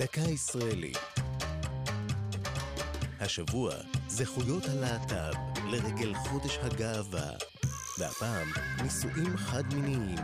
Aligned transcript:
דקה 0.00 0.20
ישראלית. 0.20 0.98
השבוע, 3.20 3.72
זכויות 4.08 4.64
הלהט"ב 4.68 5.34
לרגל 5.70 6.14
חודש 6.14 6.58
הגאווה. 6.62 7.30
והפעם, 7.98 8.48
נישואים 8.82 9.36
חד-מיניים. 9.36 10.18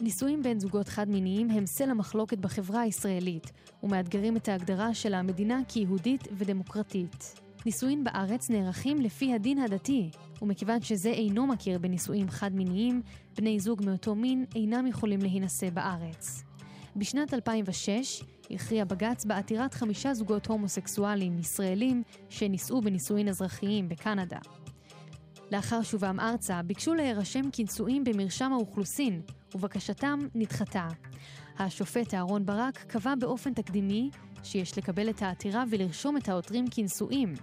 נישואים 0.00 0.42
בין 0.42 0.60
זוגות 0.60 0.88
חד-מיניים 0.88 1.50
הם 1.50 1.66
סלע 1.66 1.94
מחלוקת 1.94 2.38
בחברה 2.38 2.80
הישראלית, 2.80 3.52
ומאתגרים 3.82 4.36
את 4.36 4.48
ההגדרה 4.48 4.94
של 4.94 5.14
המדינה 5.14 5.60
כיהודית 5.68 6.28
ודמוקרטית. 6.32 7.40
נישואים 7.66 8.04
בארץ 8.04 8.50
נערכים 8.50 9.00
לפי 9.00 9.34
הדין 9.34 9.58
הדתי, 9.58 10.10
ומכיוון 10.42 10.82
שזה 10.82 11.08
אינו 11.10 11.46
מכיר 11.46 11.78
בנישואים 11.78 12.30
חד-מיניים, 12.30 13.02
בני 13.36 13.60
זוג 13.60 13.82
מאותו 13.84 14.14
מין 14.14 14.44
אינם 14.54 14.86
יכולים 14.86 15.20
להינשא 15.20 15.70
בארץ. 15.70 16.42
בשנת 16.96 17.34
2006 17.34 18.22
הכריע 18.50 18.84
בג"ץ 18.84 19.24
בעתירת 19.24 19.74
חמישה 19.74 20.14
זוגות 20.14 20.46
הומוסקסואלים 20.46 21.38
ישראלים 21.38 22.02
שנישאו 22.28 22.80
בנישואין 22.80 23.28
אזרחיים 23.28 23.88
בקנדה. 23.88 24.38
לאחר 25.52 25.82
שובם 25.82 26.20
ארצה 26.20 26.62
ביקשו 26.62 26.94
להירשם 26.94 27.42
כנשואים 27.52 28.04
במרשם 28.04 28.52
האוכלוסין, 28.52 29.22
ובקשתם 29.54 30.18
נדחתה. 30.34 30.88
השופט 31.58 32.14
אהרן 32.14 32.46
ברק 32.46 32.78
קבע 32.78 33.14
באופן 33.14 33.54
תקדימי 33.54 34.10
שיש 34.42 34.78
לקבל 34.78 35.10
את 35.10 35.22
העתירה 35.22 35.64
ולרשום 35.70 36.16
את 36.16 36.28
העותרים 36.28 36.64
כנשואים. 36.70 37.34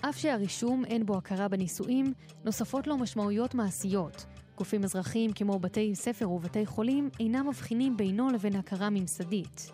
אף 0.00 0.18
שהרישום 0.18 0.84
אין 0.84 1.06
בו 1.06 1.16
הכרה 1.16 1.48
בנישואים, 1.48 2.12
נוספות 2.44 2.86
לו 2.86 2.98
משמעויות 2.98 3.54
מעשיות. 3.54 4.26
גופים 4.56 4.84
אזרחיים 4.84 5.32
כמו 5.32 5.58
בתי 5.58 5.94
ספר 5.94 6.30
ובתי 6.30 6.66
חולים 6.66 7.10
אינם 7.20 7.48
מבחינים 7.48 7.96
בינו 7.96 8.30
לבין 8.30 8.56
הכרה 8.56 8.90
ממסדית. 8.90 9.70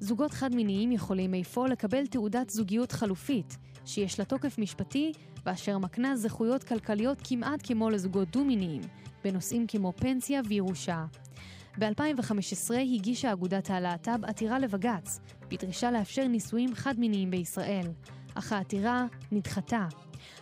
זוגות 0.00 0.30
חד-מיניים 0.30 0.92
יכולים 0.92 1.34
אפוא 1.34 1.68
לקבל 1.68 2.06
תעודת 2.06 2.50
זוגיות 2.50 2.92
חלופית, 2.92 3.56
שיש 3.84 4.18
לה 4.18 4.24
תוקף 4.24 4.58
משפטי 4.58 5.12
ואשר 5.46 5.78
מקנה 5.78 6.16
זכויות 6.16 6.64
כלכליות 6.64 7.18
כמעט 7.24 7.60
כמו 7.66 7.90
לזוגות 7.90 8.30
דו-מיניים, 8.30 8.80
בנושאים 9.24 9.66
כמו 9.66 9.92
פנסיה 9.96 10.40
וירושה. 10.48 11.04
ב-2015 11.78 12.74
הגישה 12.74 13.32
אגודת 13.32 13.70
הלהט"ב 13.70 14.24
עתירה 14.24 14.58
לבג"ץ, 14.58 15.20
בדרישה 15.48 15.90
לאפשר 15.90 16.26
נישואים 16.26 16.74
חד-מיניים 16.74 17.30
בישראל, 17.30 17.86
אך 18.34 18.52
העתירה 18.52 19.06
נדחתה. 19.32 19.86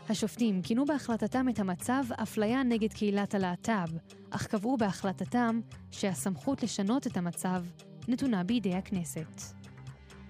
השופטים 0.09 0.63
כינו 0.63 0.85
בהחלטתם 0.85 1.49
את 1.49 1.59
המצב 1.59 2.05
אפליה 2.23 2.63
נגד 2.63 2.93
קהילת 2.93 3.35
הלהט"ב, 3.35 3.89
אך 4.31 4.47
קבעו 4.47 4.77
בהחלטתם 4.77 5.61
שהסמכות 5.91 6.63
לשנות 6.63 7.07
את 7.07 7.17
המצב 7.17 7.65
נתונה 8.09 8.45
בידי 8.45 8.75
הכנסת. 8.75 9.43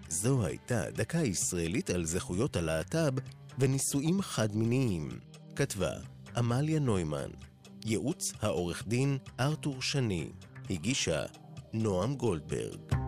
זו 0.08 0.46
הייתה 0.46 0.90
דקה 0.90 1.18
ישראלית 1.18 1.90
על 1.90 2.04
זכויות 2.04 2.56
הלהט"ב 2.56 3.12
ונישואים 3.58 4.22
חד-מיניים. 4.22 5.08
כתבה 5.56 5.92
עמליה 6.36 6.78
נוימן. 6.78 7.30
ייעוץ 7.86 8.32
העורך 8.42 8.86
דין 8.86 9.18
ארתור 9.40 9.82
שני. 9.82 10.28
הגישה 10.70 11.22
נועם 11.72 12.14
גולדברג. 12.14 12.99